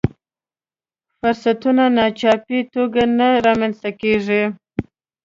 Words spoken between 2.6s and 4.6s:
توګه نه رامنځته کېږي.